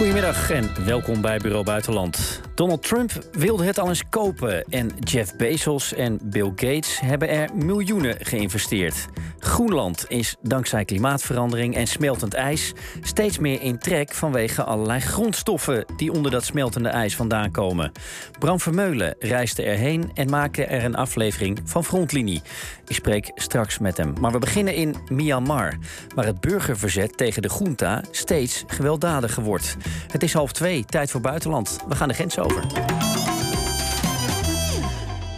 [0.00, 2.40] Goedemiddag en welkom bij Bureau Buitenland.
[2.60, 7.50] Donald Trump wilde het al eens kopen en Jeff Bezos en Bill Gates hebben er
[7.54, 9.06] miljoenen geïnvesteerd.
[9.38, 12.72] Groenland is dankzij klimaatverandering en smeltend ijs
[13.02, 17.92] steeds meer in trek vanwege allerlei grondstoffen die onder dat smeltende ijs vandaan komen.
[18.38, 22.42] Bram Vermeulen reisde erheen en maakte er een aflevering van Frontlinie.
[22.86, 24.12] Ik spreek straks met hem.
[24.20, 25.78] Maar we beginnen in Myanmar,
[26.14, 29.76] waar het burgerverzet tegen de junta steeds gewelddadiger wordt.
[30.12, 31.78] Het is half twee, tijd voor buitenland.
[31.88, 32.49] We gaan de grens over.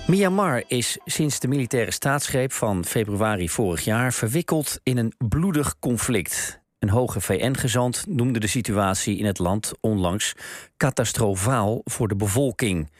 [0.06, 6.60] Myanmar is sinds de militaire staatsgreep van februari vorig jaar verwikkeld in een bloedig conflict.
[6.78, 10.34] Een hoge VN-gezant noemde de situatie in het land onlangs
[10.76, 12.90] catastrofaal voor de bevolking.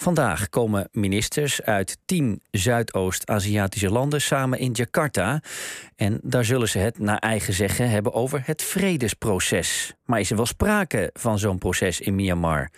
[0.00, 5.40] Vandaag komen ministers uit tien Zuidoost-Aziatische landen samen in Jakarta.
[5.96, 9.94] En daar zullen ze het naar eigen zeggen hebben over het vredesproces.
[10.04, 12.70] Maar is er wel sprake van zo'n proces in Myanmar?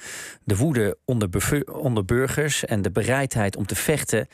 [0.44, 1.28] De woede onder,
[1.72, 4.28] onder burgers en de bereidheid om te vechten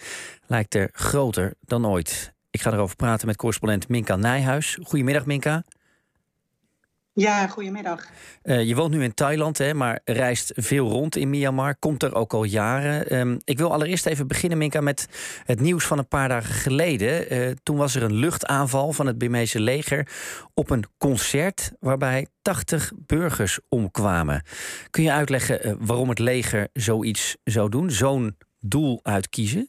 [0.47, 2.32] lijkt er groter dan ooit.
[2.50, 4.78] Ik ga erover praten met correspondent Minka Nijhuis.
[4.82, 5.64] Goedemiddag, Minka.
[7.17, 8.06] Ja, goedemiddag.
[8.42, 11.77] Uh, je woont nu in Thailand, hè, maar reist veel rond in Myanmar.
[11.77, 13.17] Komt er ook al jaren.
[13.19, 15.09] Um, ik wil allereerst even beginnen, Minka, met
[15.44, 17.33] het nieuws van een paar dagen geleden.
[17.33, 20.09] Uh, toen was er een luchtaanval van het Burmeese leger
[20.55, 24.42] op een concert waarbij 80 burgers omkwamen.
[24.91, 29.69] Kun je uitleggen uh, waarom het leger zoiets zou doen, zo'n doel uitkiezen?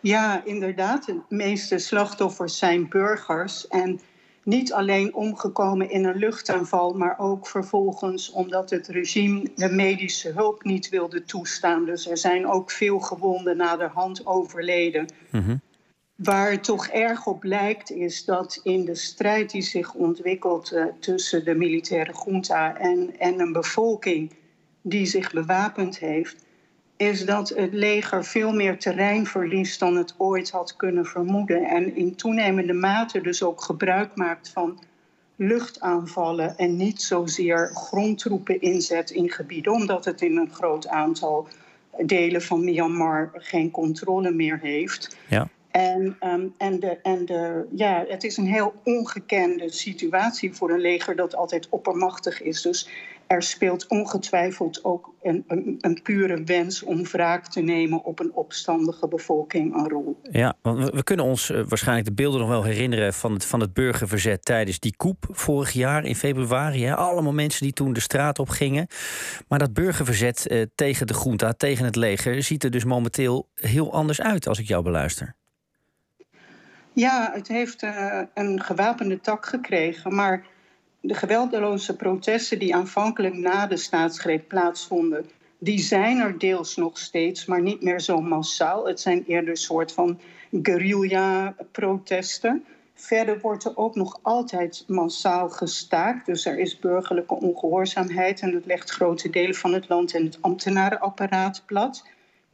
[0.00, 1.06] Ja, inderdaad.
[1.06, 3.68] De meeste slachtoffers zijn burgers.
[3.68, 4.00] En
[4.46, 10.64] niet alleen omgekomen in een luchtaanval, maar ook vervolgens omdat het regime de medische hulp
[10.64, 11.84] niet wilde toestaan.
[11.84, 15.06] Dus er zijn ook veel gewonden na de hand overleden.
[15.30, 15.60] Mm
[16.16, 20.84] Waar het toch erg op lijkt is dat in de strijd die zich ontwikkelt uh,
[21.00, 24.32] tussen de militaire junta en, en een bevolking
[24.82, 26.44] die zich bewapend heeft,
[26.96, 31.64] is dat het leger veel meer terrein verliest dan het ooit had kunnen vermoeden.
[31.64, 34.78] En in toenemende mate dus ook gebruik maakt van
[35.36, 41.48] luchtaanvallen en niet zozeer grondtroepen inzet in gebieden, omdat het in een groot aantal
[42.04, 45.16] delen van Myanmar geen controle meer heeft.
[45.28, 45.48] Ja.
[45.76, 50.80] En, um, en, de, en de, ja, het is een heel ongekende situatie voor een
[50.80, 52.62] leger dat altijd oppermachtig is.
[52.62, 52.88] Dus
[53.26, 55.44] er speelt ongetwijfeld ook een,
[55.80, 60.20] een, pure wens om wraak te nemen op een opstandige bevolking een rol.
[60.30, 63.60] Ja, want we, kunnen ons uh, waarschijnlijk de beelden nog wel herinneren van het, van
[63.60, 66.84] het burgerverzet tijdens die koep vorig jaar in februari.
[66.84, 66.94] Hè?
[66.94, 68.86] Allemaal mensen die toen de straat op gingen.
[69.48, 73.92] Maar dat burgerverzet uh, tegen de junta, tegen het leger, ziet er dus momenteel heel
[73.92, 75.34] anders uit als ik jou beluister.
[76.96, 80.46] Ja, het heeft uh, een gewapende tak gekregen, maar
[81.00, 85.26] de geweldloze protesten die aanvankelijk na de staatsgreep plaatsvonden,
[85.58, 88.86] die zijn er deels nog steeds, maar niet meer zo massaal.
[88.86, 90.20] Het zijn eerder een soort van
[90.62, 92.64] guerrilla-protesten.
[92.94, 96.26] Verder wordt er ook nog altijd massaal gestaakt.
[96.26, 100.38] Dus er is burgerlijke ongehoorzaamheid en dat legt grote delen van het land en het
[100.40, 102.04] ambtenarenapparaat plat.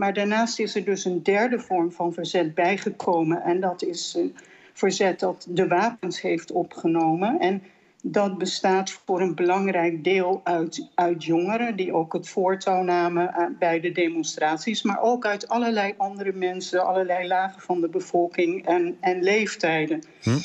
[0.03, 3.43] Maar daarnaast is er dus een derde vorm van verzet bijgekomen.
[3.43, 4.37] En dat is een
[4.73, 7.41] verzet dat de wapens heeft opgenomen.
[7.41, 7.63] En
[8.03, 13.47] dat bestaat voor een belangrijk deel uit, uit jongeren die ook het voortouw namen eh,
[13.59, 18.97] bij de demonstraties, maar ook uit allerlei andere mensen, allerlei lagen van de bevolking en,
[19.01, 20.03] en leeftijden.
[20.23, 20.39] Hm?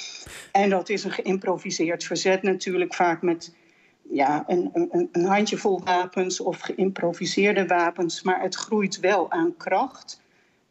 [0.51, 3.53] En dat is een geïmproviseerd verzet natuurlijk vaak met
[4.17, 10.21] ja, een, een, een handjevol wapens of geïmproviseerde wapens, maar het groeit wel aan kracht.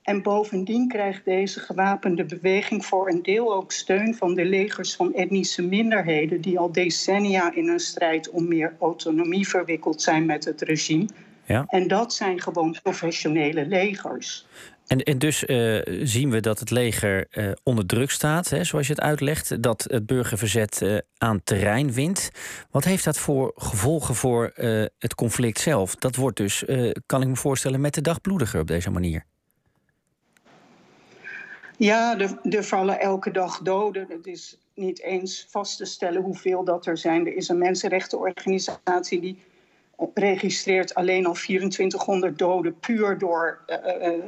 [0.03, 5.15] En bovendien krijgt deze gewapende beweging voor een deel ook steun van de legers van
[5.15, 10.61] etnische minderheden, die al decennia in een strijd om meer autonomie verwikkeld zijn met het
[10.63, 11.09] regime.
[11.45, 11.65] Ja.
[11.69, 14.47] En dat zijn gewoon professionele legers.
[14.87, 18.87] En, en dus uh, zien we dat het leger uh, onder druk staat, hè, zoals
[18.87, 22.31] je het uitlegt, dat het burgerverzet uh, aan terrein wint.
[22.71, 24.53] Wat heeft dat voor gevolgen voor
[24.99, 25.95] het conflict zelf?
[25.95, 26.65] Dat wordt dus,
[27.07, 29.25] kan ik me voorstellen, met de dag bloediger op deze manier.
[31.77, 34.07] Ja, er, er, vallen elke dag doden.
[34.09, 37.27] Het is niet eens vast te stellen hoeveel dat er zijn.
[37.27, 39.39] Er is een mensenrechtenorganisatie die
[40.15, 44.25] registreert alleen al 2400 doden puur door uh, uh,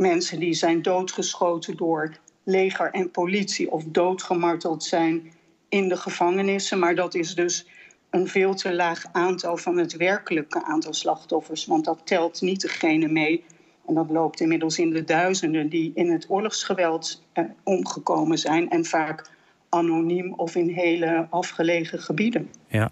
[0.00, 5.32] mensen die zijn doodgeschoten door leger en politie of doodgemarteld zijn
[5.68, 6.78] in de gevangenissen.
[6.78, 7.66] Maar dat is dus
[8.10, 13.08] een veel te laag aantal van het werkelijke aantal slachtoffers, want dat telt niet degene
[13.08, 13.44] mee
[13.86, 18.84] en dat loopt inmiddels in de duizenden die in het oorlogsgeweld eh, omgekomen zijn en
[18.84, 19.30] vaak
[19.68, 22.50] anoniem of in hele afgelegen gebieden.
[22.68, 22.90] Ja,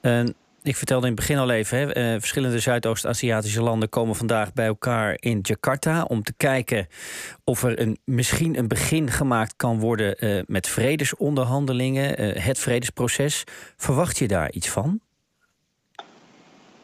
[0.00, 0.34] en
[0.68, 4.66] ik vertelde in het begin al even, hè, eh, verschillende Zuidoost-Aziatische landen komen vandaag bij
[4.66, 6.86] elkaar in Jakarta om te kijken
[7.44, 13.44] of er een, misschien een begin gemaakt kan worden uh, met vredesonderhandelingen, uh, het vredesproces.
[13.76, 15.00] Verwacht je daar iets van?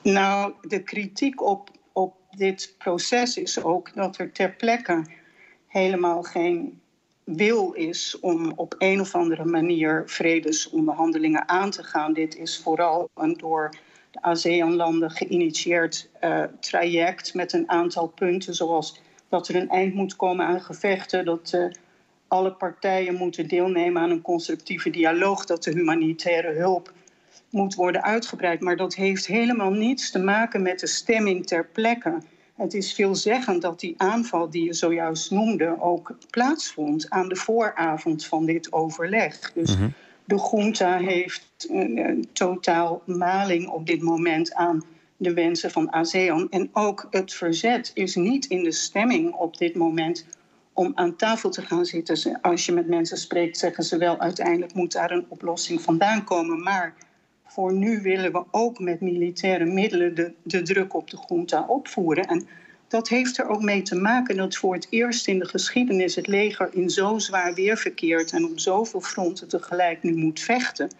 [0.03, 5.05] Nou, de kritiek op, op dit proces is ook dat er ter plekke
[5.67, 6.81] helemaal geen
[7.25, 12.13] wil is om op een of andere manier vredesonderhandelingen aan te gaan.
[12.13, 13.71] Dit is vooral een door
[14.11, 20.17] de ASEAN-landen geïnitieerd uh, traject met een aantal punten, zoals dat er een eind moet
[20.17, 21.67] komen aan gevechten, dat uh,
[22.29, 26.93] alle partijen moeten deelnemen aan een constructieve dialoog, dat de humanitaire hulp
[27.51, 28.61] moet worden uitgebreid.
[28.61, 32.19] Maar dat heeft helemaal niets te maken met de stemming ter plekke.
[32.55, 38.27] Het is veelzeggend dat die aanval die je zojuist noemde ook plaatsvond aan de vooravond
[38.27, 39.53] van dit overleg.
[39.53, 39.89] Dus mhm.
[40.25, 44.85] de junta heeft een, totaal maling op dit moment aan
[45.17, 46.51] de wensen van ASEAN.
[46.51, 50.27] En ook het verzet is niet in de stemming op dit moment
[50.73, 52.41] om aan tafel te gaan zitten.
[52.41, 56.63] Als je met mensen spreekt, zeggen ze wel uiteindelijk moet daar een oplossing vandaan komen.
[56.63, 56.95] Maar
[57.55, 62.25] voor nu willen we ook met militaire middelen de, de druk op de junta opvoeren.
[62.25, 62.47] En
[62.89, 66.27] dat heeft er ook mee te maken dat voor het eerst in de geschiedenis het
[66.27, 70.91] leger in zo zwaar weer verkeert en op zoveel fronten tegelijk nu moet vechten,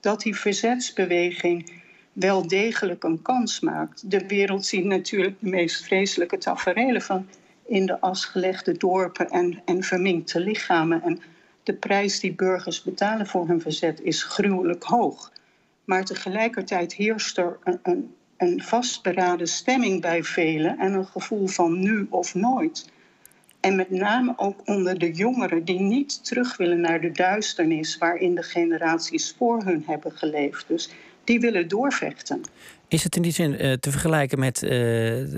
[0.00, 1.72] dat die verzetsbeweging
[2.12, 4.10] wel degelijk een kans maakt.
[4.10, 7.28] De wereld ziet natuurlijk de meest vreselijke taferelen van
[7.66, 11.02] in de as gelegde dorpen en, en verminkte lichamen.
[11.02, 11.20] En
[11.62, 15.36] de prijs die burgers betalen voor hun verzet is gruwelijk hoog.
[15.88, 21.80] Maar tegelijkertijd heerst er een, een, een vastberaden stemming bij velen en een gevoel van
[21.80, 22.90] nu of nooit.
[23.60, 28.34] En met name ook onder de jongeren die niet terug willen naar de duisternis waarin
[28.34, 30.68] de generaties voor hun hebben geleefd.
[30.68, 30.90] Dus
[31.28, 32.40] die willen doorvechten.
[32.88, 34.70] Is het in die zin uh, te vergelijken met uh,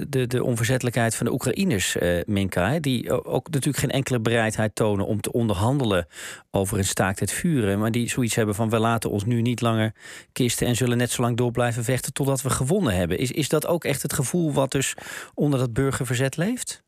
[0.09, 2.79] de, de onverzettelijkheid van de Oekraïners, uh, Minka?
[2.79, 6.07] Die ook natuurlijk geen enkele bereidheid tonen om te onderhandelen
[6.51, 7.79] over een staakt het vuren.
[7.79, 9.95] Maar die zoiets hebben van we laten ons nu niet langer
[10.33, 13.19] kisten en zullen net zo lang door blijven vechten totdat we gewonnen hebben.
[13.19, 14.95] Is, is dat ook echt het gevoel wat dus
[15.35, 16.83] onder dat burgerverzet leeft?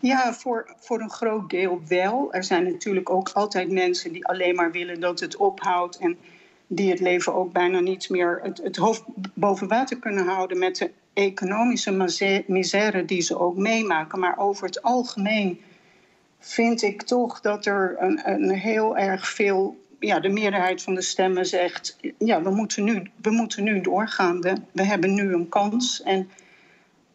[0.00, 2.32] Ja, voor, voor een groot deel wel.
[2.32, 5.98] Er zijn natuurlijk ook altijd mensen die alleen maar willen dat het ophoudt.
[5.98, 6.18] En
[6.72, 9.02] die het leven ook bijna niet meer het, het hoofd
[9.34, 14.18] boven water kunnen houden met de economische misère die ze ook meemaken.
[14.18, 15.60] Maar over het algemeen
[16.38, 19.78] vind ik toch dat er een, een heel erg veel.
[19.98, 24.40] Ja, de meerderheid van de stemmen zegt: ja, we moeten nu, we moeten nu doorgaan.
[24.40, 26.02] We, we hebben nu een kans.
[26.02, 26.30] En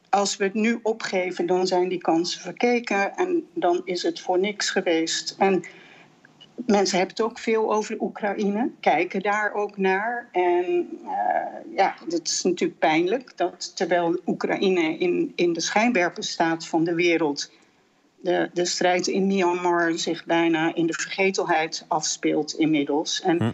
[0.10, 4.40] als we het nu opgeven, dan zijn die kansen verkeken en dan is het voor
[4.40, 5.36] niks geweest.
[5.38, 5.64] En
[6.66, 10.30] mensen hebben het ook veel over Oekraïne, kijken daar ook naar.
[10.32, 16.68] En uh, ja, het is natuurlijk pijnlijk dat terwijl Oekraïne in, in de schijnwerper staat
[16.68, 17.52] van de wereld,
[18.22, 23.22] de, de strijd in Myanmar zich bijna in de vergetelheid afspeelt inmiddels.
[23.22, 23.52] En hm.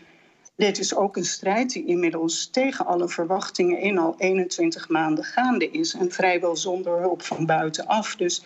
[0.55, 5.71] dit is ook een strijd die inmiddels tegen alle verwachtingen in al 21 maanden gaande
[5.71, 8.15] is en vrijwel zonder hulp van buitenaf.
[8.15, 8.45] Dus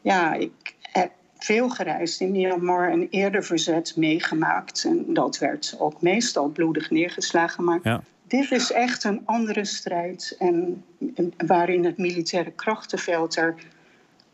[0.00, 1.10] ja, ik heb
[1.44, 4.84] veel gereisd in Myanmar en eerder verzet meegemaakt.
[4.84, 7.64] En dat werd ook meestal bloedig neergeslagen.
[7.64, 10.36] Maar dit is echt een andere strijd.
[10.38, 10.84] En,
[11.46, 13.54] waarin het militaire krachtenveld er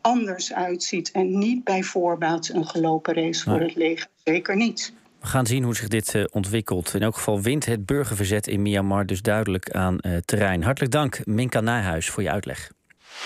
[0.01, 1.11] anders uitziet.
[1.11, 4.07] En niet bij voorbaat een gelopen race voor het leger.
[4.23, 4.93] Zeker niet.
[5.19, 6.93] We gaan zien hoe zich dit uh, ontwikkelt.
[6.93, 10.63] In elk geval wint het burgerverzet in Myanmar dus duidelijk aan uh, terrein.
[10.63, 12.71] Hartelijk dank, Minka Nijhuis, voor je uitleg.